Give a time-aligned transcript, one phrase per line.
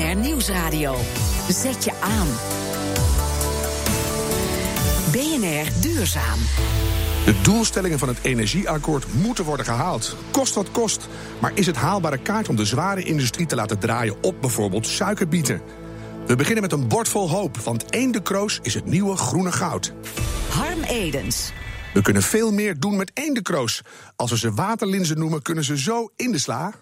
[0.00, 0.96] BNR Nieuwsradio.
[1.48, 2.26] Zet je aan.
[5.12, 6.38] BNR Duurzaam.
[7.24, 10.16] De doelstellingen van het energieakkoord moeten worden gehaald.
[10.30, 11.08] Kost wat kost.
[11.40, 15.60] Maar is het haalbare kaart om de zware industrie te laten draaien op bijvoorbeeld suikerbieten?
[16.26, 19.92] We beginnen met een bord vol hoop, want eendekroos is het nieuwe groene goud.
[20.48, 21.52] Harm Edens.
[21.94, 23.82] We kunnen veel meer doen met eendekroos.
[24.16, 26.74] Als we ze waterlinzen noemen, kunnen ze zo in de sla.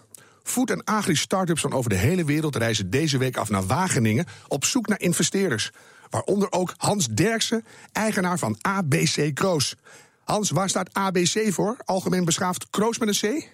[0.43, 4.65] Food- en agri-startups van over de hele wereld reizen deze week af naar Wageningen op
[4.65, 5.71] zoek naar investeerders.
[6.09, 9.75] Waaronder ook Hans Derksen, eigenaar van ABC Kroos.
[10.23, 11.77] Hans, waar staat ABC voor?
[11.85, 13.47] Algemeen beschaafd Kroos met een C?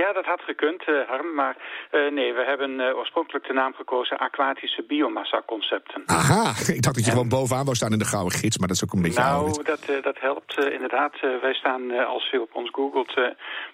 [0.00, 1.34] Ja, dat had gekund, uh, Harm.
[1.34, 6.02] Maar uh, nee, we hebben uh, oorspronkelijk de naam gekozen aquatische biomassa-concepten.
[6.06, 6.44] Aha,
[6.76, 7.16] ik dacht dat je en...
[7.16, 9.62] gewoon bovenaan wou staan in de gouden gids, maar dat is ook een beetje Nou,
[9.62, 11.14] dat, dat helpt inderdaad.
[11.20, 13.14] wij staan, als je op ons googelt,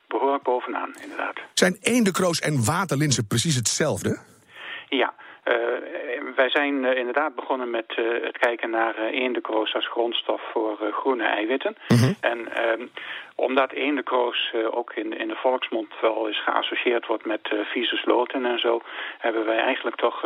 [0.07, 1.37] behoorlijk bovenaan, inderdaad.
[1.55, 4.19] Zijn eendekroos en waterlinzen precies hetzelfde?
[4.89, 5.15] Ja.
[5.45, 5.55] Uh,
[6.37, 11.25] wij zijn uh, inderdaad begonnen met uh, het kijken naar eendekroos als grondstof voor groene
[11.25, 11.77] eiwitten.
[11.89, 12.15] Mm -hmm.
[12.21, 12.49] En
[13.35, 18.59] omdat eendekroos ook in, in de volksmond wel eens geassocieerd wordt met vieze sloten en
[18.59, 18.83] zo,
[19.19, 20.25] hebben wij eigenlijk toch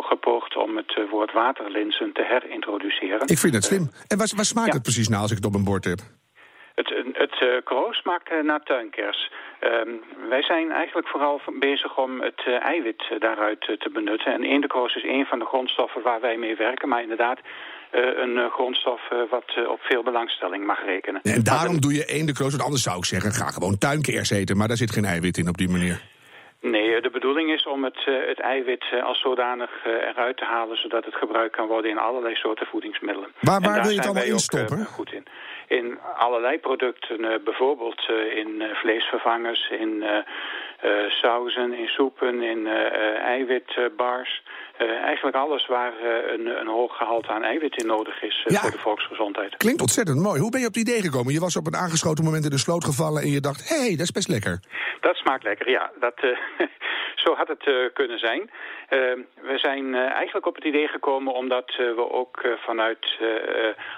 [0.00, 3.26] gepoogd om het woord waterlinzen te herintroduceren.
[3.26, 3.90] Ik vind het slim.
[4.06, 4.72] En waar, waar smaakt ja.
[4.72, 5.98] het precies naar als ik het op een bord heb?
[7.36, 9.30] Het, uh, kroos smaakt uh, naar tuinkers.
[9.60, 9.70] Uh,
[10.28, 14.32] wij zijn eigenlijk vooral bezig om het uh, eiwit daaruit te benutten.
[14.32, 16.88] En eendekroos is een van de grondstoffen waar wij mee werken.
[16.88, 17.38] Maar inderdaad
[17.90, 21.20] een grondstof wat op veel belangstelling mag rekenen.
[21.22, 23.32] En daarom doe je eendekroos, want anders zou ik zeggen...
[23.32, 26.00] ga gewoon tuinkers eten, maar daar zit geen eiwit in op die manier.
[26.60, 30.76] Nee, de bedoeling is om het, het eiwit als zodanig eruit te halen...
[30.76, 33.30] zodat het gebruikt kan worden in allerlei soorten voedingsmiddelen.
[33.40, 34.84] Waar, waar wil je het allemaal in stoppen?
[34.84, 35.26] goed in
[35.66, 37.20] in allerlei producten.
[37.20, 40.04] Uh, bijvoorbeeld uh, in uh, vleesvervangers, in
[41.08, 42.66] sauzen, in soepen, in
[43.16, 44.42] eiwitbars.
[44.78, 45.92] eigenlijk alles waar
[46.32, 48.60] een, een, hoog gehalte aan eiwit in nodig is ja.
[48.60, 49.56] voor de volksgezondheid.
[49.56, 50.40] Klinkt ontzettend mooi.
[50.40, 51.32] Hoe ben je op het idee gekomen?
[51.32, 53.68] Je was op een aangeschoten moment in de sloot gevallen en je dacht...
[53.68, 54.60] hé, hey, dat is best lekker.
[55.00, 55.90] Dat smaakt lekker, ja.
[56.00, 56.14] Dat,
[57.26, 58.40] zo had het uh, kunnen zijn.
[58.40, 58.48] Uh,
[59.40, 63.18] we zijn uh, eigenlijk op het idee gekomen omdat we ook vanuit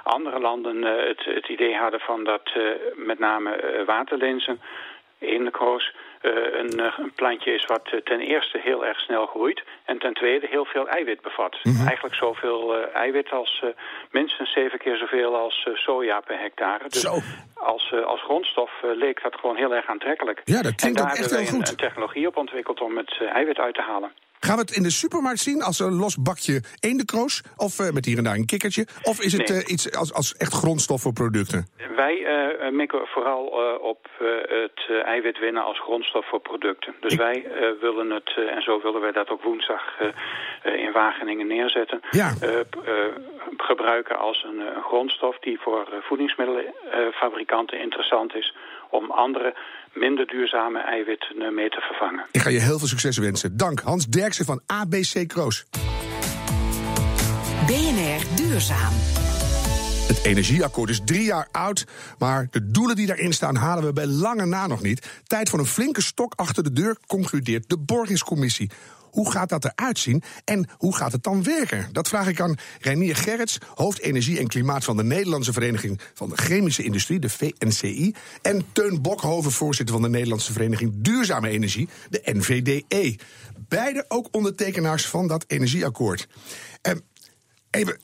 [0.02, 2.50] andere landen het, het, idee hadden van dat
[2.94, 4.60] met name waterlinzen
[5.18, 9.26] in de kroos uh, een, een, plantje is wat uh, ten eerste heel erg snel
[9.26, 9.62] groeit...
[9.84, 11.56] en ten tweede heel veel eiwit bevat.
[11.62, 11.86] Mm -hmm.
[11.86, 13.64] Eigenlijk zoveel uh, eiwit als
[14.10, 16.88] minstens zeven keer zoveel als soja per hectare.
[16.88, 17.18] Dus Zo.
[17.54, 20.40] als, als grondstof leek dat gewoon heel erg aantrekkelijk.
[20.44, 21.68] Ja, dat klinkt en daar ook echt hebben heel we goed.
[21.68, 24.12] een technologie op ontwikkeld om het eiwit uit te halen.
[24.48, 27.42] Gaan we het in de supermarkt zien als een los bakje eendekroos?
[27.56, 28.86] Of uh, met hier en daar een kikkertje?
[29.03, 29.59] Of is het Nee.
[29.59, 31.66] uh, iets als, als echt grondstof voor producten?
[31.97, 33.44] Wij uh, mikken vooral
[33.81, 36.94] op het eiwit winnen als grondstof voor producten.
[37.00, 37.47] Dus Ik- wij
[37.81, 39.82] willen het, en zo willen wij dat ook woensdag
[40.62, 42.00] in Wageningen neerzetten...
[42.10, 42.32] Ja.
[42.41, 42.64] eh, eh,
[43.56, 48.54] gebruiken als een, eh, grondstof die voor eh, voedingsmiddelenfabrikanten interessant is...
[48.91, 49.56] om andere,
[49.93, 52.26] minder duurzame eiwitten mee te vervangen.
[52.32, 53.56] Ik ga je heel veel succes wensen.
[53.56, 55.65] Dank Hans Derksen van ABC Kroos.
[57.66, 58.93] BNR Duurzaam.
[60.09, 61.87] Het energieakkoord is drie jaar oud,
[62.19, 65.22] maar de doelen die daarin staan halen we bij lange na nog niet.
[65.26, 68.70] Tijd voor een flinke stok achter de deur, concludeert de Borgingscommissie.
[69.10, 71.88] Hoe gaat dat eruit zien en hoe gaat het dan werken?
[71.92, 76.28] Dat vraag ik aan Reinier Gerrits, hoofd energie en klimaat van de Nederlandse Vereniging van
[76.28, 78.14] de Chemische Industrie, de VNCI.
[78.42, 83.19] En Teun Bokhoven, voorzitter van de Nederlandse Vereniging Duurzame Energie, de NVDE.
[83.69, 86.28] Beide ook ondertekenaars van dat energieakkoord.
[86.82, 87.02] En
[87.70, 87.98] Even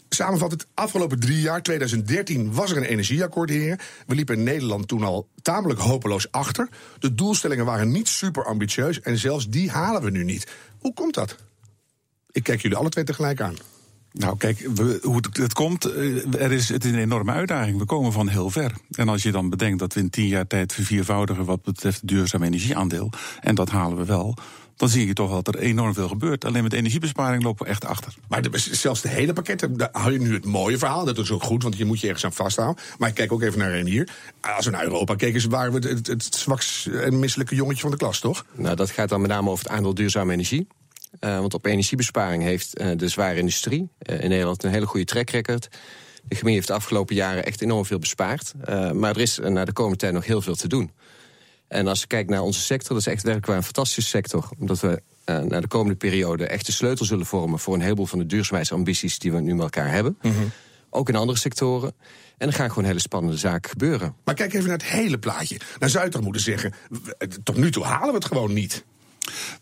[0.50, 3.78] het afgelopen drie jaar, 2013, was er een energieakkoord, heren.
[4.06, 6.68] We liepen in Nederland toen al tamelijk hopeloos achter.
[6.98, 10.46] De doelstellingen waren niet super ambitieus en zelfs die halen we nu niet.
[10.78, 11.36] Hoe komt dat?
[12.30, 13.56] Ik kijk jullie alle twee tegelijk aan.
[14.12, 17.78] Nou, kijk, we, hoe het, komt, eh, er is, het is een enorme uitdaging.
[17.78, 18.72] We komen van heel ver.
[18.90, 22.42] En als je dan bedenkt dat we in tien jaar tijd verviervoudigen wat betreft duurzaam
[22.42, 23.10] energieaandeel,
[23.40, 24.36] en dat halen we wel,
[24.76, 26.44] dan zie je toch wel dat er enorm veel gebeurt.
[26.44, 28.14] Alleen met energiebesparing lopen we echt achter.
[28.28, 31.04] Maar de- zelfs de hele pakket, daar hou je nu het mooie verhaal.
[31.04, 32.82] Dat is ook goed, want je moet je ergens aan vasthouden.
[32.98, 34.08] Maar ik kijk ook even naar Renier.
[34.40, 37.96] Als we naar Europa keken, waren we het, het, zwaks en misselijke jongetje van de
[37.96, 38.44] klas, toch?
[38.52, 40.66] Nou, dat gaat dan met name over het aandeel duurzame energie.
[41.20, 45.06] Uh, want op energiebesparing heeft uh, de zware industrie uh, in Nederland een hele goede
[45.06, 45.68] track record.
[46.24, 48.52] De chemie heeft de afgelopen jaren echt enorm veel bespaard.
[48.92, 50.90] maar er is naar de komende tijd nog heel veel te doen.
[51.74, 54.48] En als je kijkt naar onze sector, dat is echt werkelijk waar een fantastische sector.
[54.58, 58.18] Omdat we naar de komende periode echt de sleutel zullen vormen voor een heleboel van
[58.18, 60.18] de duurzaamheidsambities die we nu met elkaar hebben.
[60.22, 60.34] Mhm.
[60.90, 61.94] Ook in andere sectoren.
[62.38, 64.14] En er gaan gewoon hele spannende zaken gebeuren.
[64.24, 65.58] Maar kijk even naar het hele plaatje.
[65.78, 68.84] Dan zou je toch moeten zeggen, w- tot nu toe halen we het gewoon niet.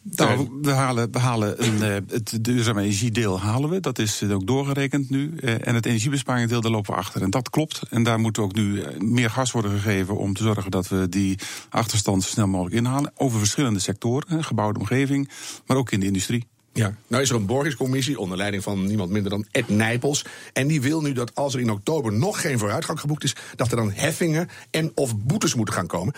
[0.02, 3.80] Nou, we halen, we halen een, uh, het duurzame energiedeel halen we.
[3.80, 5.34] Dat is ook doorgerekend nu.
[5.40, 7.22] Uh, en het energiebesparingdeel, daar lopen we achter.
[7.22, 7.82] En dat klopt.
[7.90, 11.38] En daar moet ook nu meer gas worden gegeven om te zorgen dat we die
[11.70, 13.12] achterstand zo snel mogelijk inhalen.
[13.14, 15.30] Over verschillende sectoren, gebouwde omgeving,
[15.66, 16.46] maar ook in de industrie.
[16.74, 20.24] Ja, nou is er een borgingscommissie onder leiding van niemand minder dan Ed Nijpels.
[20.52, 23.70] En die wil nu dat als er in oktober nog geen vooruitgang geboekt is, dat
[23.70, 26.14] er dan heffingen en of boetes moeten gaan komen.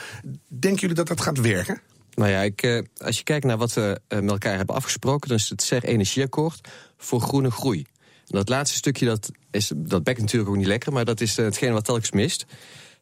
[0.48, 1.80] Denken jullie dat dat gaat werken?
[2.14, 5.28] Nou ja, ik, uh, als je kijkt naar wat we uh, met elkaar hebben afgesproken,
[5.28, 7.86] dan is het CER Energieakkoord voor groene groei.
[8.26, 11.38] En dat laatste stukje, dat, is, dat bekt natuurlijk ook niet lekker, maar dat is
[11.38, 12.46] uh, hetgeen wat telkens mist.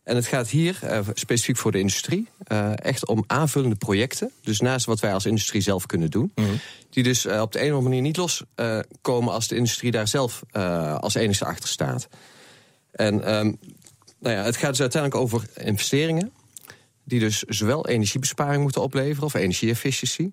[0.05, 4.31] En het gaat hier, uh, specifiek voor de industrie, uh, echt om aanvullende projecten.
[4.41, 6.33] Dus naast wat wij als industrie zelf kunnen doen.
[6.35, 6.61] Mm -hmm.
[6.91, 10.09] Die dus uh, op de een of andere manier niet loskomen als de industrie daar
[10.09, 10.43] zelf
[11.01, 12.09] als enige achter staat.
[12.91, 13.59] En um,
[14.19, 16.33] nou ja, het gaat dus uiteindelijk over investeringen.
[17.05, 20.29] Die dus zowel energiebesparing moeten opleveren of energie-efficiëntie.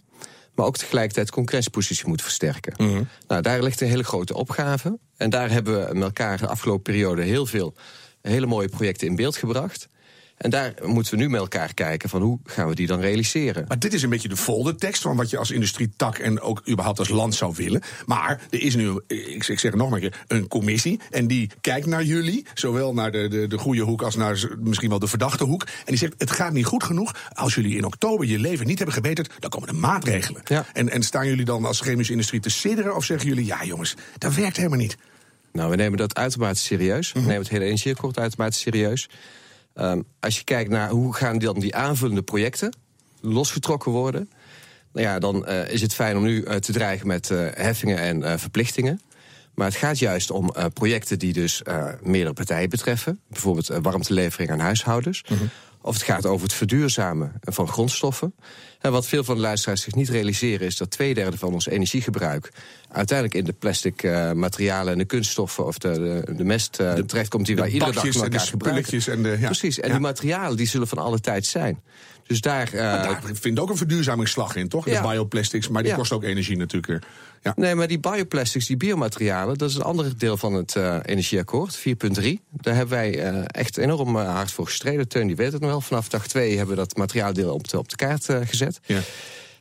[0.56, 2.74] Maar ook tegelijkertijd concurrentiepositie moeten versterken.
[2.78, 3.08] Mm -hmm.
[3.28, 5.00] Nou, daar ligt een hele grote opgave.
[5.18, 7.76] En daar hebben we met elkaar de afgelopen periode heel veel
[8.22, 9.88] hele mooie projecten in beeld gebracht.
[10.40, 13.66] En daar moeten we nu met elkaar kijken van hoe gaan we die dan realiseren.
[13.68, 17.00] Maar dit is een beetje de foldertekst van wat je als industrietak en ook überhaupt
[17.00, 17.82] als land zou willen.
[18.06, 21.00] Maar er is nu, ik zeg het nog maar een keer, een commissie.
[21.10, 24.90] En die kijkt naar jullie, zowel naar de, de, de goede hoek als naar misschien
[24.90, 25.62] wel de verdachte hoek.
[25.64, 27.16] En die zegt, het gaat niet goed genoeg.
[27.34, 30.42] Als jullie in oktober je leven niet hebben gebeterd, dan komen er maatregelen.
[30.46, 30.66] Ja.
[30.74, 33.96] En, en staan jullie dan als chemische industrie te sidderen of zeggen jullie, ja jongens,
[34.18, 34.98] dat werkt helemaal niet?
[35.52, 37.12] Nou, we nemen dat uitermate serieus.
[37.12, 39.10] We nemen het hele energieakkoord uitermate serieus.
[39.82, 42.76] Um, als je kijkt naar hoe gaan dan die aanvullende projecten
[43.22, 44.30] losgetrokken worden...
[44.94, 47.98] Nou ja, dan uh, is het fijn om nu uh, te dreigen met uh, heffingen
[47.98, 49.02] en verplichtingen.
[49.54, 51.62] Maar het gaat juist om projecten die dus
[52.02, 53.20] meerdere partijen betreffen.
[53.28, 55.24] Bijvoorbeeld warmtelevering aan huishoudens.
[55.26, 55.50] -hmm.
[55.82, 58.34] Of het gaat over het verduurzamen van grondstoffen.
[58.80, 61.68] En wat veel van de luisteraars zich niet realiseren is dat twee derde van ons
[61.68, 62.52] energiegebruik
[62.92, 66.94] uiteindelijk in de plastic uh, materialen en de kunststoffen of de, de, de mest uh,
[66.94, 69.12] terechtkomt die wij iedere dag elkaar gebruiken.
[69.12, 69.46] En de, ja.
[69.46, 69.94] Precies, en ja.
[69.94, 71.82] die materialen die zullen van alle tijd zijn.
[72.30, 74.86] Dus daar, uh, daar vindt ook een verduurzamingsslag in, toch?
[74.86, 75.02] Ja.
[75.02, 77.04] De bioplastics, maar die kost ook energie natuurlijk.
[77.42, 77.54] Ja.
[77.56, 81.78] Nee, maar die bioplastics, die biomaterialen, dat is een ander deel van het uh, energieakkoord,
[81.78, 81.84] 4.3.
[82.50, 85.08] Daar hebben wij uh, echt enorm hard voor gestreden.
[85.08, 85.82] Teun, die weet het nog wel.
[85.82, 88.80] Vanaf dag 2 hebben we dat materiaaldeel op de, op de kaart gezet.
[88.86, 89.00] Ja.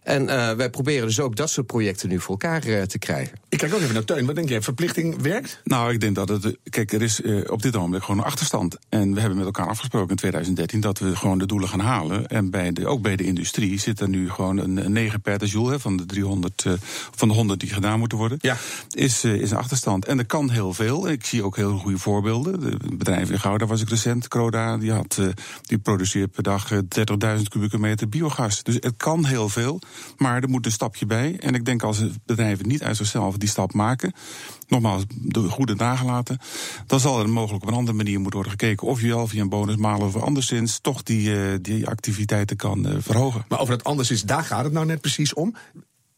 [0.08, 3.38] En uh, wij proberen dus ook dat soort projecten nu voor elkaar uh, te krijgen.
[3.48, 4.26] Ik kijk ook even naar Teun.
[4.26, 4.62] Wat denk jij?
[4.62, 5.60] Verplichting werkt?
[5.64, 6.56] Nou, ik denk dat het.
[6.70, 8.76] Kijk, er is uh, op dit moment gewoon een achterstand.
[8.88, 12.26] En we hebben met elkaar afgesproken in 2013 dat we gewoon de doelen gaan halen.
[12.26, 15.78] En bij de, ook bij de industrie zit er nu gewoon een, een 9 petajoule
[15.78, 16.64] van de 300,
[17.14, 18.38] van de 100 die gedaan moeten worden.
[18.40, 18.56] Ja.
[18.90, 20.04] Is, is een achterstand.
[20.04, 21.08] En er kan heel veel.
[21.08, 22.60] Ik zie ook heel goede voorbeelden.
[22.60, 25.18] De bedrijf in Gouda was ik recent, Croda, die, had,
[25.62, 26.78] die produceert per dag 30.000
[27.48, 28.62] kubieke meter biogas.
[28.62, 29.80] Dus het kan heel veel.
[30.16, 31.36] Maar er moet een stapje bij.
[31.40, 34.12] En ik denk als bedrijven niet uit zichzelf die stap maken,
[34.68, 36.38] nogmaals, de goede nagelaten,
[36.86, 39.40] dan zal er mogelijk op een andere manier moeten worden gekeken of je wel via
[39.40, 43.44] een bonusmaal of anderszins toch die, uh, die activiteiten kan uh, verhogen.
[43.48, 45.54] Maar over dat anderszins, daar gaat het nou net precies om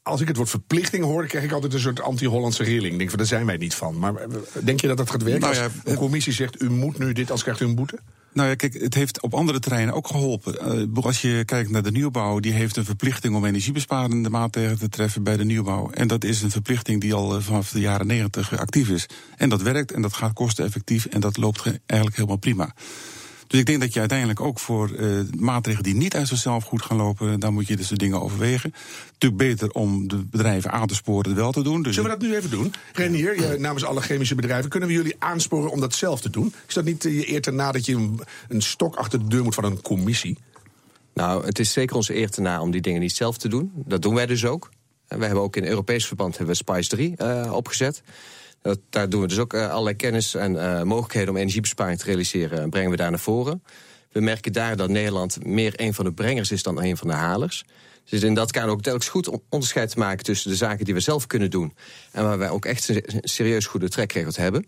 [0.02, 2.92] als ik het woord verplichting hoor, krijg ik altijd een soort anti-Hollandse rilling.
[2.92, 3.98] Ik denk van, daar zijn wij niet van.
[3.98, 4.28] Maar eh,
[4.62, 5.40] denk je dat dat gaat werken?
[5.40, 7.98] Nou ja, als een commissie zegt, u moet nu dit, als krijgt u een boete?
[8.32, 10.88] Nou ja, kijk, het heeft op andere terreinen ook geholpen.
[10.96, 14.88] Uh, als je kijkt naar de nieuwbouw, die heeft een verplichting om energiebesparende maatregelen te
[14.88, 15.90] treffen bij de nieuwbouw.
[15.90, 19.06] En dat is een verplichting die al uh, vanaf de jaren negentig actief is.
[19.36, 22.74] En dat werkt en dat gaat kosteneffectief en dat loopt eigenlijk helemaal prima.
[23.50, 26.82] Dus ik denk dat je uiteindelijk ook voor uh, maatregelen die niet uit zichzelf goed
[26.82, 28.74] gaan lopen, daar moet je dus de dingen overwegen.
[29.12, 31.82] Natuurlijk beter om de bedrijven aan te sporen het wel te doen.
[31.82, 32.72] Dus Zullen we dat nu even doen?
[32.92, 36.54] Renier, namens alle chemische bedrijven, kunnen we jullie aansporen om dat zelf te doen?
[36.66, 39.42] Is dat niet uh, je eer na dat je een, een stok achter de deur
[39.42, 40.38] moet van een commissie?
[41.14, 43.72] Nou, het is zeker onze eer te na om die dingen niet zelf te doen.
[43.74, 44.70] Dat doen wij dus ook.
[45.08, 48.02] En we hebben ook in Europees verband hebben we Spice 3 uh, opgezet.
[48.62, 52.04] Dat, daar doen we dus ook uh, allerlei kennis en uh, mogelijkheden om energiebesparing te
[52.04, 52.60] realiseren.
[52.60, 53.62] En brengen we daar naar voren.
[54.12, 57.14] We merken daar dat Nederland meer een van de brengers is dan een van de
[57.14, 57.64] halers.
[58.04, 61.00] Dus in dat kader ook telkens goed onderscheid te maken tussen de zaken die we
[61.00, 61.74] zelf kunnen doen.
[62.10, 64.66] En waar wij ook echt een serieus goede trekregels hebben.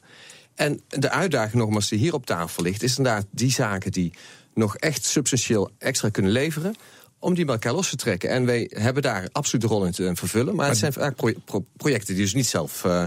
[0.55, 4.13] En de uitdaging nogmaals die hier op tafel ligt, is inderdaad die zaken die
[4.55, 6.75] nog echt substantieel extra kunnen leveren
[7.19, 8.31] om die bij elkaar los te trekken.
[8.31, 10.55] En wij hebben daar absoluut de rol in te vervullen.
[10.55, 13.05] Maar het zijn vaak pro pro projecten die dus niet zelf uh,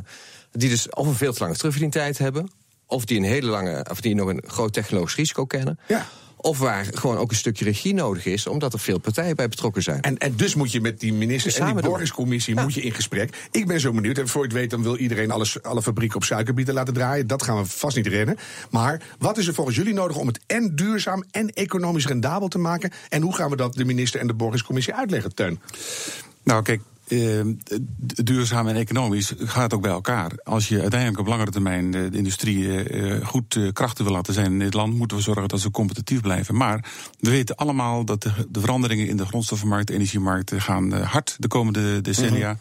[0.58, 2.50] die dus of een veel te lange terugverdientijd hebben,
[2.86, 5.80] of die een hele lange, of die nog een groot technologisch risico kennen.
[5.88, 6.08] Ja.
[6.38, 9.84] Of waar gewoon ook een stukje regie nodig is, omdat er veel partijen bij betrokken
[9.84, 10.02] zijn.
[10.02, 12.62] En, en dus moet je met die minister en die borgingscommissie ja.
[12.62, 13.48] moet je in gesprek.
[13.52, 14.18] Ik ben zo benieuwd.
[14.18, 17.28] En voor je het weet, dan wil iedereen alles, alle fabrieken op suikerbieten laten draaien.
[17.28, 18.38] Dat gaan we vast niet rennen.
[18.70, 22.58] Maar wat is er volgens jullie nodig om het en duurzaam en economisch rendabel te
[22.58, 22.92] maken?
[23.10, 25.60] En hoe gaan we dat de minister en de borgingscommissie uitleggen, Teun?
[26.44, 27.42] Nou, kijk, uh,
[28.24, 30.32] duurzaam en economisch gaat ook bij elkaar.
[30.44, 34.52] Als je uiteindelijk op langere termijn de industrie uh, goed uh, krachtig wil laten zijn
[34.52, 36.56] in dit land, moeten we zorgen dat ze competitief blijven.
[36.56, 36.86] Maar
[37.20, 41.48] we weten allemaal dat de, de veranderingen in de grondstoffenmarkt, de energiemarkt gaan hard de
[41.48, 42.50] komende decennia.
[42.50, 42.60] -hmm.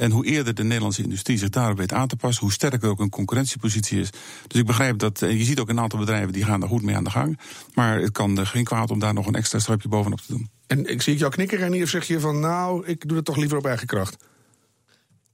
[0.00, 3.00] En hoe eerder de Nederlandse industrie zich daarop weet aan te passen, hoe sterker ook
[3.00, 4.10] een concurrentiepositie is.
[4.46, 6.82] Dus ik begrijp dat, en je ziet ook een aantal bedrijven die gaan daar goed
[6.82, 7.38] mee aan de gang.
[7.74, 10.50] Maar het kan geen kwaad om daar nog een extra strapje bovenop te doen.
[10.66, 13.26] En ik zie ik jou knikken, Renier, of zeg je van nou, ik doe het
[13.26, 14.16] toch liever op eigen kracht?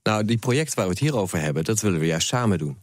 [0.03, 2.77] Nou, die projecten waar we het hier over hebben, dat willen we juist samen doen.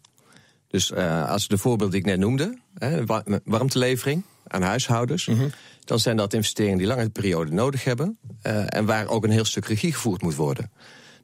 [0.69, 3.05] Dus uh, als de voorbeeld die ik net noemde, hè,
[3.45, 5.51] warmtelevering aan huishoudens, mm -hmm.
[5.85, 9.45] dan zijn dat investeringen die lange periode nodig hebben uh, en waar ook een heel
[9.45, 10.71] stuk regie gevoerd moet worden.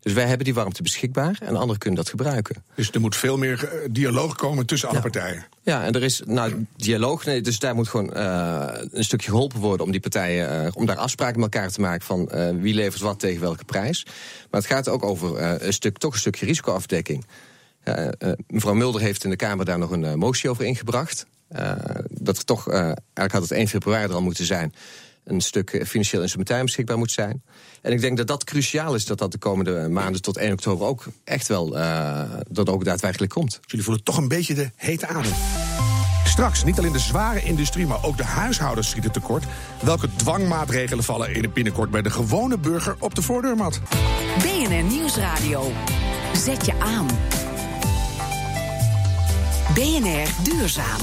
[0.00, 2.64] Dus wij hebben die warmte beschikbaar en anderen kunnen dat gebruiken.
[2.74, 5.02] Dus er moet veel meer dialoog komen tussen alle ja.
[5.02, 5.44] partijen.
[5.62, 7.24] Ja, en er is nou dialoog.
[7.24, 10.86] Nee, dus daar moet gewoon uh, een stukje geholpen worden om die partijen, uh, om
[10.86, 14.04] daar afspraken met elkaar te maken van uh, wie levert wat tegen welke prijs.
[14.50, 17.26] Maar het gaat ook over een stuk, toch een stukje risicoafdekking.
[18.46, 21.26] mevrouw Mulder heeft in de Kamer daar nog een motie over ingebracht.
[22.10, 24.74] dat er toch, eigenlijk had het 1 februari er al moeten zijn
[25.30, 27.42] een stuk financieel instrumentarium beschikbaar moet zijn.
[27.82, 30.86] En ik denk dat dat cruciaal is dat dat de komende maanden tot 1 oktober
[30.86, 33.60] ook echt wel uh, dat ook daadwerkelijk komt.
[33.66, 35.32] Jullie voelen toch een beetje de hete adem.
[36.24, 39.44] Straks niet alleen de zware industrie, maar ook de huishoudens schieten tekort.
[39.82, 43.80] Welke dwangmaatregelen vallen in het binnenkort bij de gewone burger op de voordeurmat?
[44.38, 45.72] BNR Nieuwsradio.
[46.34, 47.06] Zet je aan.
[49.74, 51.00] BNR Duurzaam.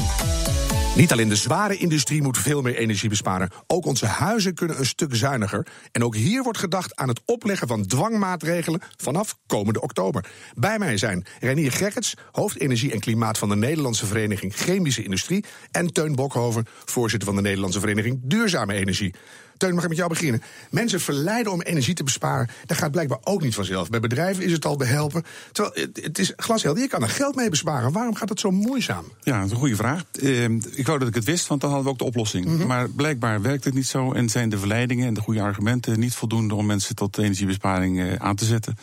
[0.97, 4.85] Niet alleen de zware industrie moet veel meer energie besparen, ook onze huizen kunnen een
[4.85, 5.67] stuk zuiniger.
[5.91, 10.29] En ook hier wordt gedacht aan het opleggen van dwangmaatregelen vanaf komende oktober.
[10.55, 15.45] Bij mij zijn Renier Gerrits, hoofd energie en klimaat van de Nederlandse Vereniging Chemische Industrie,
[15.71, 19.13] en Teun Bokhoven, voorzitter van de Nederlandse Vereniging Duurzame Energie.
[19.57, 20.41] Teun, mag ik met jou beginnen?
[20.69, 22.49] Mensen verleiden om energie te besparen.
[22.65, 23.89] Dat gaat blijkbaar ook niet vanzelf.
[23.89, 25.23] Bij bedrijven is het al behelpen.
[25.51, 27.91] Terwijl het, is glashelder, je kan er geld mee besparen.
[27.91, 29.05] Waarom gaat het zo moeizaam?
[29.21, 30.03] Ja, dat is een goede vraag.
[30.21, 32.45] Uh, ik wou dat ik het wist, want dan hadden we ook de oplossing.
[32.45, 32.67] Mm -hmm.
[32.67, 36.13] Maar blijkbaar werkt het niet zo en zijn de verleidingen en de goede argumenten niet
[36.13, 38.77] voldoende om mensen tot energiebesparing uh, aan te zetten.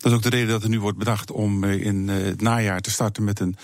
[0.00, 2.80] Dat is ook de reden dat er nu wordt bedacht om uh, in het najaar
[2.80, 3.56] te starten met een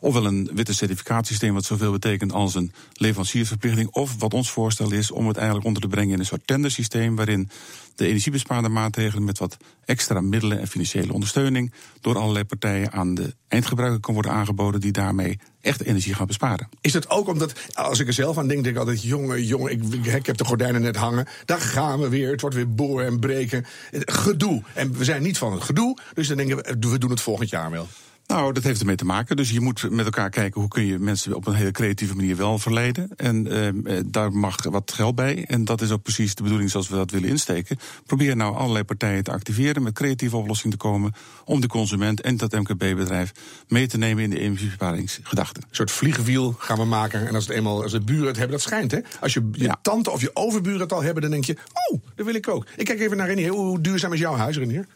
[0.00, 5.10] ofwel een witte certificatiesysteem, wat zoveel betekent als een leveranciersverplichting, of wat ons voorstel is
[5.10, 7.48] om het eigenlijk onder te brengen in een soort tendersysteem waarin
[7.94, 13.34] de energiebespaarde maatregelen met wat extra middelen en financiële ondersteuning door allerlei partijen aan de
[13.48, 16.68] eindgebruiker kan worden aangeboden die daarmee echt energie gaan besparen.
[16.80, 19.72] Is dat ook omdat, als ik er zelf aan denk, denk ik altijd: jongen, jongen,
[19.72, 19.82] ik,
[20.14, 21.26] ik heb de gordijnen net hangen.
[21.44, 22.30] Daar gaan we weer.
[22.30, 23.66] Het wordt weer boren en breken.
[23.92, 24.62] Gedoe.
[24.74, 27.50] En we zijn niet van het gedoe, dus dan denken we: we doen het volgend
[27.50, 27.88] jaar wel.
[28.26, 29.36] Nou, dat heeft ermee te maken.
[29.36, 32.36] Dus je moet met elkaar kijken hoe kun je mensen op een hele creatieve manier
[32.36, 33.10] wel verleiden.
[33.16, 35.44] En uh, daar mag wat geld bij.
[35.48, 37.78] En dat is ook precies de bedoeling zoals we dat willen insteken.
[38.06, 41.12] Probeer nou allerlei partijen te activeren, met creatieve oplossingen te komen.
[41.44, 43.32] om de consument en dat MKB-bedrijf
[43.68, 45.60] mee te nemen in de energiebesparingsgedachte.
[45.60, 47.26] Een soort vliegenwiel gaan we maken.
[47.28, 48.98] En als het eenmaal als de buren het hebben, dat schijnt hè.
[49.20, 49.78] Als je, je ja.
[49.82, 51.56] tante of je overburen het al hebben, dan denk je:
[51.90, 52.66] oh, dat wil ik ook.
[52.76, 53.50] Ik kijk even naar Renier.
[53.50, 54.86] Hoe duurzaam is jouw huis, Renier?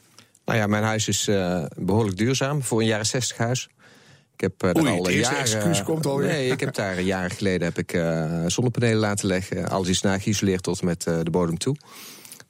[0.47, 3.69] Nou ja, mijn huis is uh, behoorlijk duurzaam voor een jaren 60 huis.
[4.35, 5.39] Ik heb uh, Oei, al jaren.
[5.39, 6.29] excuus komt alweer.
[6.29, 9.69] Nee, ik heb daar jaren geleden heb ik uh, zonnepanelen laten leggen.
[9.69, 11.77] Alles is nageïsoleerd tot met de bodem toe.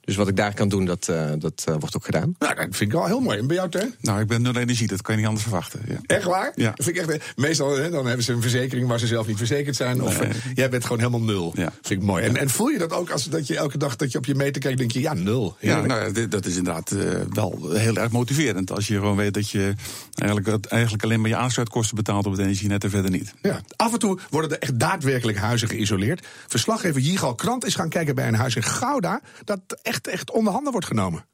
[0.07, 2.35] Dus wat ik daar kan doen, dat, uh, dat uh, wordt ook gedaan.
[2.39, 3.37] Nou, dat vind ik wel heel mooi.
[3.37, 3.95] En bij jou, Teun?
[4.01, 5.81] Nou, ik ben nul energie, dat kan je niet anders verwachten.
[5.87, 5.97] Ja.
[6.05, 6.51] Echt waar?
[6.55, 6.71] Ja.
[6.75, 9.37] Dat vind ik echt, meestal hè, dan hebben ze een verzekering waar ze zelf niet
[9.37, 10.01] verzekerd zijn.
[10.01, 10.29] Of nee.
[10.53, 11.53] jij bent gewoon helemaal nul.
[11.55, 11.71] Ja.
[11.81, 12.23] vind ik mooi.
[12.23, 14.35] En, en voel je dat ook als dat je elke dag dat je op je
[14.35, 15.55] meter kijkt, denk je, ja, nul.
[15.59, 15.91] Heerlijk.
[15.91, 18.71] Ja, nou, dat is inderdaad uh, wel heel erg motiverend.
[18.71, 19.73] Als je gewoon weet dat je
[20.15, 23.33] eigenlijk, eigenlijk alleen maar je aansluitkosten betaalt op het energienet en verder niet.
[23.41, 23.61] Ja.
[23.75, 26.27] Af en toe worden er echt daadwerkelijk huizen geïsoleerd.
[26.47, 30.53] Verslaggever Jigal Krant is gaan kijken bij een huis in Gouda dat echt, echt onder
[30.53, 31.25] handen wordt genomen.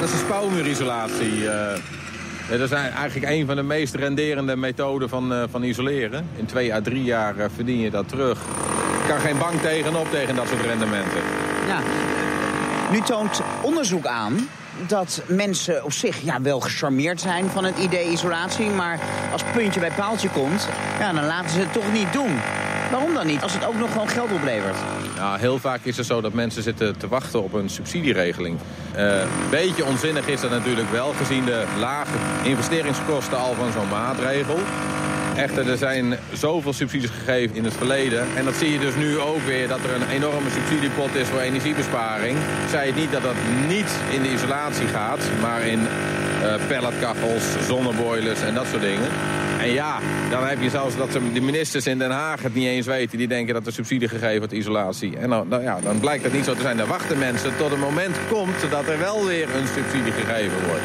[0.00, 1.42] Dat is een spouwmuurisolatie.
[1.42, 1.72] Uh,
[2.50, 6.28] dat is eigenlijk een van de meest renderende methoden van, uh, van isoleren.
[6.36, 8.38] In twee à drie jaar uh, verdien je dat terug.
[9.02, 11.22] Je kan geen bank tegenop tegen dat soort rendementen.
[11.66, 11.80] Ja.
[12.90, 14.48] Nu toont onderzoek aan
[14.86, 18.70] dat mensen op zich ja, wel gecharmeerd zijn van het idee isolatie.
[18.70, 19.00] Maar
[19.32, 22.38] als puntje bij paaltje komt, ja, dan laten ze het toch niet doen.
[22.90, 24.76] Waarom dan niet, als het ook nog gewoon geld oplevert?
[25.16, 28.58] Nou, heel vaak is het zo dat mensen zitten te wachten op een subsidieregeling.
[28.94, 33.88] Een uh, beetje onzinnig is dat natuurlijk wel, gezien de lage investeringskosten al van zo'n
[33.88, 34.58] maatregel.
[35.36, 38.26] Echter, er zijn zoveel subsidies gegeven in het verleden.
[38.36, 41.40] En dat zie je dus nu ook weer, dat er een enorme subsidiepot is voor
[41.40, 42.38] energiebesparing.
[42.70, 43.34] Zij het niet dat dat
[43.68, 49.08] niet in de isolatie gaat, maar in uh, pelletkachels, zonneboilers en dat soort dingen.
[49.58, 49.98] En ja,
[50.30, 53.18] dan heb je zelfs dat de ministers in Den Haag het niet eens weten.
[53.18, 55.16] Die denken dat er subsidie gegeven wordt, isolatie.
[55.16, 56.76] En dan, dan, ja, dan blijkt dat niet zo te zijn.
[56.76, 60.84] Dan wachten mensen tot het moment komt dat er wel weer een subsidie gegeven wordt.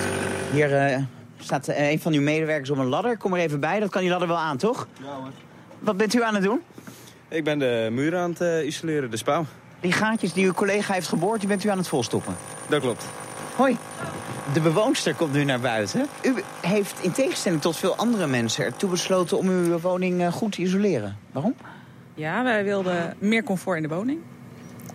[0.51, 0.97] Hier eh,
[1.39, 3.17] staat eh, een van uw medewerkers op een ladder.
[3.17, 4.87] Kom er even bij, dat kan die ladder wel aan, toch?
[4.99, 5.31] Ja hoor.
[5.79, 6.61] Wat bent u aan het doen?
[7.27, 9.45] Ik ben de muur aan het eh, isoleren, de spouw.
[9.79, 12.35] Die gaatjes die uw collega heeft geboord, die bent u aan het volstoppen.
[12.67, 13.05] Dat klopt.
[13.55, 13.77] Hoi.
[14.53, 16.07] De bewoonster komt nu naar buiten.
[16.23, 20.51] U heeft in tegenstelling tot veel andere mensen ertoe besloten om uw woning eh, goed
[20.51, 21.17] te isoleren.
[21.31, 21.55] Waarom?
[22.13, 24.19] Ja, wij wilden meer comfort in de woning.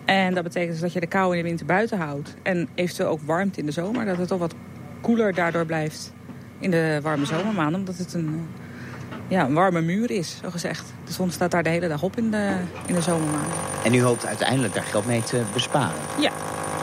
[0.05, 2.35] En dat betekent dus dat je de kou in de winter buiten houdt.
[2.43, 4.05] En eventueel ook warmte in de zomer.
[4.05, 4.53] Dat het toch wat
[5.01, 6.13] koeler daardoor blijft
[6.59, 7.79] in de warme zomermaanden.
[7.79, 10.93] Omdat het een, eh, ja, een warme muur is, zo gezegd.
[11.05, 13.51] De zon staat daar de hele dag op in de, in de zomermaanden.
[13.83, 15.99] En u hoopt uiteindelijk daar geld mee te besparen.
[16.19, 16.31] Ja,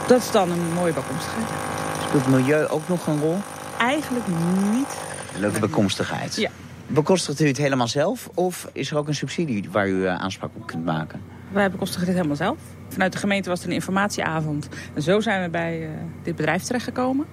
[0.07, 1.76] dat is dan een mooie bijkomstigheid.
[2.07, 3.37] Speelt milieu ook nog een rol?
[3.79, 4.25] Eigenlijk
[4.71, 4.97] niet.
[5.39, 6.35] Leuke bijkomstigheid.
[6.35, 6.49] Ja.
[6.87, 8.29] Bekostigt u het helemaal zelf?
[8.33, 11.21] Of is er ook een subsidie waar u eh, aanspraak op kunt maken?
[11.51, 12.57] Wij bekostigen dit helemaal zelf.
[12.89, 14.69] Vanuit de gemeente was het een informatieavond.
[14.93, 15.89] En zo zijn we bij eh,
[16.23, 17.25] dit bedrijf terechtgekomen.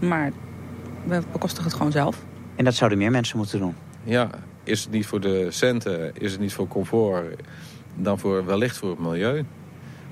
[0.00, 0.32] Maar
[1.04, 2.24] we bekostigen het gewoon zelf.
[2.56, 3.74] En dat zouden meer mensen moeten doen.
[4.04, 4.30] Ja,
[4.64, 7.40] is het niet voor de centen, is het niet voor comfort...
[7.94, 9.44] dan voor, wellicht voor het milieu.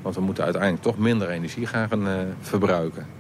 [0.03, 3.19] Want we moeten uiteindelijk toch minder energie gaan uh, verbruiken.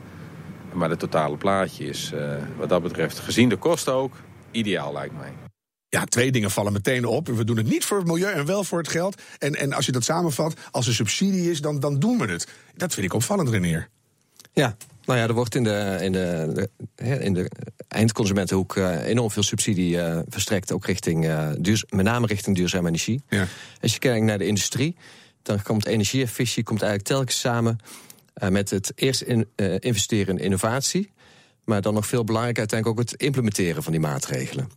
[0.72, 4.14] Maar het totale plaatje is uh, wat dat betreft, gezien de kosten ook,
[4.50, 5.32] ideaal lijkt mij.
[5.88, 7.26] Ja, twee dingen vallen meteen op.
[7.26, 9.22] We doen het niet voor het milieu en wel voor het geld.
[9.38, 12.48] En, en als je dat samenvat, als er subsidie is, dan, dan doen we het.
[12.76, 13.88] Dat vind ik opvallend, Reneer.
[14.52, 17.50] Ja, nou ja, er wordt in de, in de, in de
[17.88, 20.72] eindconsumentenhoek uh, enorm veel subsidie uh, verstrekt.
[20.72, 23.22] Ook richting, uh, duur, met name richting duurzame energie.
[23.28, 23.46] Ja.
[23.80, 24.96] Als je kijkt naar de industrie,
[25.42, 27.78] dan komt energieefficiëntie komt eigenlijk telkens samen
[28.48, 31.10] met het eerst in, investeren in innovatie.
[31.64, 34.68] Maar dan nog veel belangrijker uiteindelijk ook het implementeren van die maatregelen.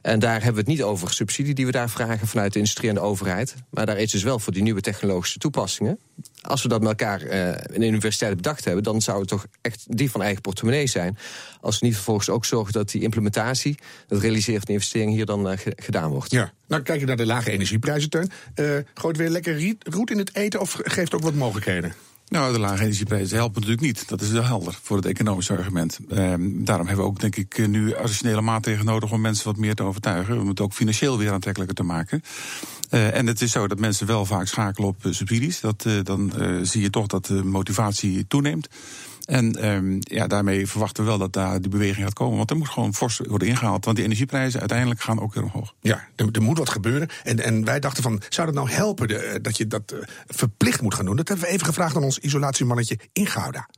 [0.00, 2.88] En daar hebben we het niet over subsidie die we daar vragen vanuit de industrie
[2.88, 3.54] en de overheid.
[3.70, 5.98] Maar daar is dus wel voor die nieuwe technologische toepassingen.
[6.42, 9.46] Als we dat met elkaar uh, in de universiteit bedacht hebben, dan zou het toch
[9.60, 11.18] echt die van eigen portemonnee zijn.
[11.60, 15.50] Als we niet vervolgens ook zorgen dat die implementatie, dat realiseren de investering hier dan
[15.50, 16.30] uh, gedaan wordt.
[16.30, 18.30] Ja, nou kijk je naar de lage energieprijzen, Teun.
[18.94, 21.94] Gooit weer lekker roet in het eten of geeft ook wat mogelijkheden?
[22.30, 24.08] Nou, de lage energieprijzen helpen natuurlijk niet.
[24.08, 25.98] Dat is wel helder voor het economische argument.
[26.08, 29.74] Ehm, daarom hebben we ook, denk ik, nu additionele maatregelen nodig om mensen wat meer
[29.74, 30.40] te overtuigen.
[30.40, 32.22] Om het ook financieel weer aantrekkelijker te maken.
[32.90, 35.60] Uh, en het is zo dat mensen wel vaak schakelen op uh, subsidies.
[35.60, 38.68] Dat, uh, dan zie je toch dat de motivatie toeneemt.
[39.24, 42.36] En um, ja, daarmee verwachten we wel dat daar die beweging gaat komen.
[42.36, 43.84] Want er moet gewoon fors worden ingehaald.
[43.84, 45.74] Want die energieprijzen uiteindelijk gaan ook weer omhoog.
[45.80, 47.08] Ja, er, er moet wat gebeuren.
[47.22, 50.82] En, en wij dachten van, zou dat nou helpen de, dat je dat uh, verplicht
[50.82, 51.16] moet gaan doen?
[51.16, 53.68] Dat hebben we even gevraagd aan ons isolatiemannetje in Gouda.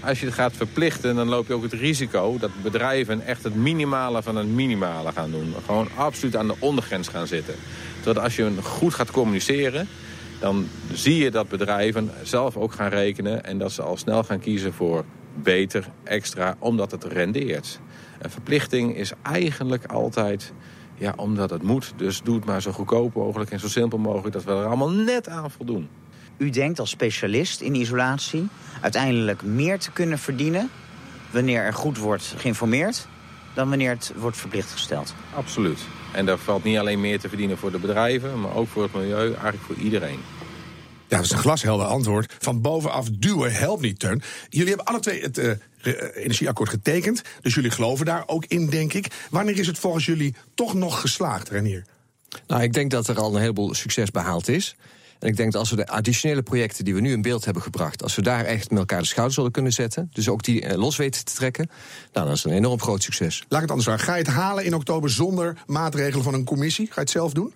[0.00, 3.54] Als je het gaat verplichten, dan loop je ook het risico dat bedrijven echt het
[3.54, 5.54] minimale van het minimale gaan doen.
[5.64, 7.54] Gewoon absoluut aan de ondergrens gaan zitten.
[8.02, 9.88] Terwijl als je goed gaat communiceren,
[10.44, 13.44] dan zie je dat bedrijven zelf ook gaan rekenen...
[13.44, 15.04] en dat ze al snel gaan kiezen voor
[15.34, 17.80] beter, extra, omdat het rendeert.
[18.18, 20.52] Een verplichting is eigenlijk altijd
[20.94, 21.92] ja, omdat het moet.
[21.96, 24.32] Dus doe het maar zo goedkoop mogelijk en zo simpel mogelijk...
[24.32, 25.88] dat we er allemaal net aan voldoen.
[26.36, 28.48] U denkt als specialist in isolatie
[28.80, 30.70] uiteindelijk meer te kunnen verdienen...
[31.30, 33.06] wanneer er goed wordt geïnformeerd
[33.54, 35.14] dan wanneer het wordt verplicht gesteld.
[35.34, 35.80] Absoluut.
[36.12, 38.40] En daar valt niet alleen meer te verdienen voor de bedrijven...
[38.40, 40.18] maar ook voor het milieu, eigenlijk voor iedereen.
[41.08, 42.34] Ja, dat is een glashelder antwoord.
[42.38, 44.22] Van bovenaf duwen helpt niet, Teun.
[44.48, 45.52] Jullie hebben alle twee het uh,
[46.14, 47.22] energieakkoord getekend.
[47.40, 49.06] Dus jullie geloven daar ook in, denk ik.
[49.30, 51.84] Wanneer is het volgens jullie toch nog geslaagd, Renier?
[52.46, 54.76] Nou, ik denk dat er al een heleboel succes behaald is.
[55.18, 57.62] En ik denk dat als we de additionele projecten die we nu in beeld hebben
[57.62, 58.02] gebracht...
[58.02, 60.10] als we daar echt met elkaar de schouders zullen kunnen zetten...
[60.12, 61.70] dus ook die eh, los weten te trekken,
[62.12, 63.38] nou, dat is een enorm groot succes.
[63.38, 64.04] Laat ik het anders vragen.
[64.04, 66.86] Ga je het halen in oktober zonder maatregelen van een commissie?
[66.86, 67.54] Ga je het zelf doen?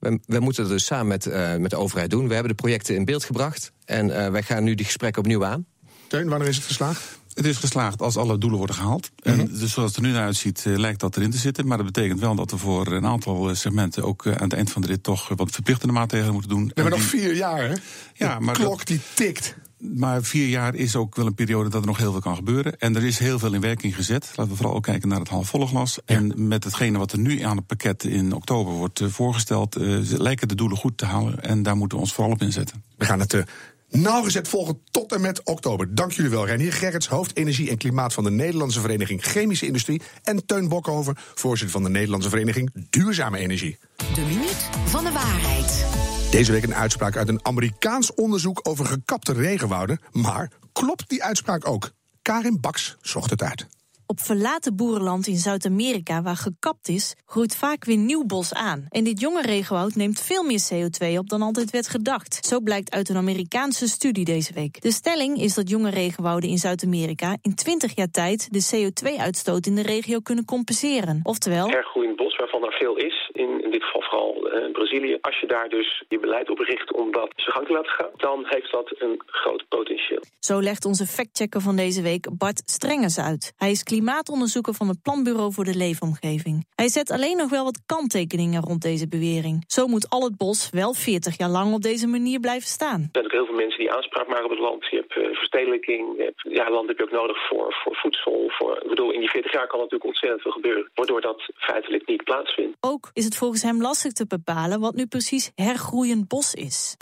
[0.00, 2.28] We, moeten het dus samen met, uh, met de overheid doen.
[2.28, 3.72] We hebben de projecten in beeld gebracht.
[3.84, 5.66] En uh, wij gaan nu die gesprekken opnieuw aan.
[6.06, 7.19] Teun, wanneer is het geslaagd?
[7.34, 9.10] Het is geslaagd als alle doelen worden gehaald.
[9.24, 9.40] Mm -hmm.
[9.40, 11.66] en dus zoals het er nu naar uitziet, uh, lijkt dat erin te zitten.
[11.66, 14.70] Maar dat betekent wel dat we voor een aantal segmenten ook uh, aan het eind
[14.70, 16.64] van de rit toch wat verplichtende maatregelen moeten doen.
[16.66, 17.74] We hebben nog vier jaar, hè?
[18.14, 19.56] Ja, de maar klok dat, die tikt.
[19.80, 22.78] Maar vier jaar is ook wel een periode dat er nog heel veel kan gebeuren.
[22.78, 24.32] En er is heel veel in werking gezet.
[24.34, 25.98] Laten we vooral ook kijken naar het halfvolle glas.
[26.06, 26.14] Ja.
[26.14, 29.78] En met hetgene wat er nu aan het pakket in oktober wordt voorgesteld...
[29.78, 31.42] Uh, lijken de doelen goed te halen.
[31.42, 32.84] En daar moeten we ons vooral op inzetten.
[32.96, 33.42] We gaan het uh,
[33.90, 35.94] nauwgezet volgen tot en met oktober.
[35.94, 38.12] Dank jullie wel, Reinier Gerrits, hoofd Energie en Klimaat...
[38.12, 40.02] van de Nederlandse Vereniging Chemische Industrie...
[40.22, 43.78] en Teun Bokhoven, voorzitter van de Nederlandse Vereniging Duurzame Energie.
[44.14, 45.86] De minuut van de waarheid.
[46.30, 50.00] Deze week een uitspraak uit een Amerikaans onderzoek over gekapte regenwouden.
[50.12, 51.90] Maar klopt die uitspraak ook?
[52.22, 53.66] Karin Baks zocht het uit.
[54.10, 58.86] Op verlaten boerenland in Zuid-Amerika, waar gekapt is, groeit vaak weer nieuw bos aan.
[58.88, 62.46] En dit jonge regenwoud neemt veel meer CO2 op dan altijd werd gedacht.
[62.46, 64.80] Zo blijkt uit een Amerikaanse studie deze week.
[64.80, 69.74] De stelling is dat jonge regenwouden in Zuid-Amerika in 20 jaar tijd de CO2-uitstoot in
[69.74, 71.20] de regio kunnen compenseren.
[71.22, 71.68] Oftewel.
[71.68, 75.18] Hergroeiend bos, waarvan er veel is, in, in dit geval vooral uh, Brazilië.
[75.20, 78.10] Als je daar dus je beleid op richt om dat zijn gang te laten gaan,
[78.16, 80.22] dan heeft dat een groot potentieel.
[80.38, 83.52] Zo legt onze factchecker van deze week Bart Strengers uit.
[83.56, 86.66] Hij is klimaatonderzoeker van het Planbureau voor de Leefomgeving.
[86.74, 89.64] Hij zet alleen nog wel wat kanttekeningen rond deze bewering.
[89.66, 93.00] Zo moet al het bos wel 40 jaar lang op deze manier blijven staan.
[93.00, 94.86] Er zijn ook heel veel mensen die aanspraak maken op het land.
[94.90, 96.16] Je hebt uh, verstedelijking.
[96.16, 98.44] Je hebt, ja, land heb je ook nodig voor, voor voedsel.
[98.48, 100.90] Voor, ik bedoel, in die 40 jaar kan natuurlijk ontzettend veel gebeuren.
[100.94, 102.76] Waardoor dat feitelijk niet plaatsvindt.
[102.80, 106.96] Ook is het volgens hem lastig te bepalen wat nu precies hergroeiend bos is.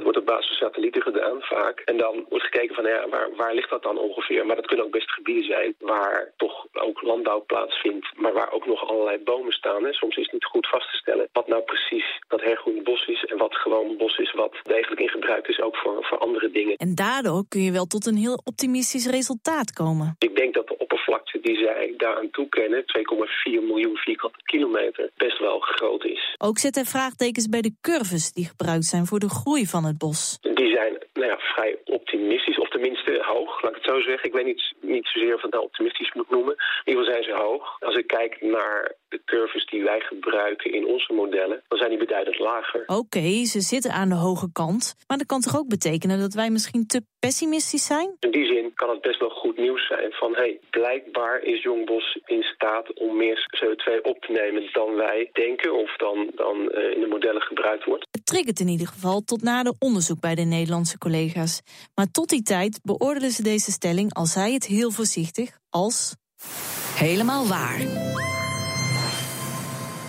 [0.58, 1.80] Satellieten gedaan, vaak.
[1.80, 4.46] En dan wordt gekeken van ja, waar, waar ligt dat dan ongeveer?
[4.46, 8.66] Maar dat kunnen ook best gebieden zijn waar toch ook landbouw plaatsvindt, maar waar ook
[8.66, 9.84] nog allerlei bomen staan.
[9.84, 9.92] Hè.
[9.92, 13.24] Soms is het niet goed vast te stellen wat nou precies dat hergroeiend bos is
[13.24, 16.76] en wat gewoon bos is wat degelijk in gebruik is ook voor, voor andere dingen.
[16.76, 20.16] En daardoor kun je wel tot een heel optimistisch resultaat komen.
[20.18, 22.86] Ik denk dat de oppervlakte die zij daaraan toekennen, 2,4
[23.44, 26.34] miljoen vierkante kilometer, best wel groot is.
[26.38, 29.98] Ook zet hij vraagtekens bij de curves die gebruikt zijn voor de groei van het
[29.98, 30.38] bos.
[31.18, 34.28] Nou ja, vrij optimistisch, tenminste hoog, laat ik het zo zeggen.
[34.28, 36.54] Ik weet niet, niet zozeer of het nou optimistisch moet noemen.
[36.84, 37.76] In ieder geval zijn ze hoog.
[37.80, 41.98] Als ik kijk naar de curves die wij gebruiken in onze modellen, dan zijn die
[41.98, 42.82] beduidend lager.
[42.86, 44.94] Oké, okay, ze zitten aan de hoge kant.
[45.06, 48.16] Maar dat kan toch ook betekenen dat wij misschien te pessimistisch zijn?
[48.20, 52.18] In die zin kan het best wel goed nieuws zijn van hey, blijkbaar is Jongbos
[52.26, 56.94] in staat om meer CO2 op te nemen dan wij denken of dan, dan uh,
[56.94, 58.06] in de modellen gebruikt wordt.
[58.10, 61.62] Het triggert in ieder geval tot nader onderzoek bij de Nederlandse collega's.
[61.94, 66.14] Maar tot die tijd beoordelen ze deze stelling, al zij het heel voorzichtig, als.
[66.94, 67.80] Helemaal waar.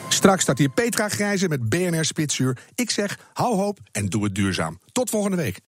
[0.10, 2.58] Straks staat hier Petra Grijze met BNR Spitsuur.
[2.76, 4.80] Ik zeg, hou hoop en doe het duurzaam.
[4.92, 5.60] Tot volgende week.